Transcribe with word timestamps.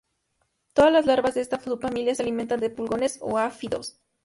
Toda 0.73 0.89
las 0.89 1.05
larvas 1.05 1.35
de 1.35 1.41
esta 1.41 1.59
subfamilia 1.61 2.15
se 2.15 2.23
alimentan 2.23 2.59
de 2.59 2.71
pulgones 2.71 3.19
o 3.21 3.37
áfidos. 3.37 3.99